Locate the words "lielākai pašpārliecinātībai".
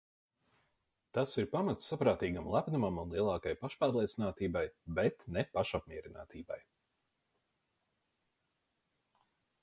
3.15-4.63